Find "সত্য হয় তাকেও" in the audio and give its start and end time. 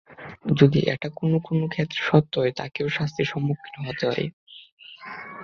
2.09-2.87